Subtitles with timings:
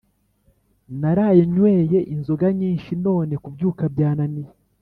[0.99, 4.51] Naraye nyweye inzoga nyinshi none kubyuka byananiye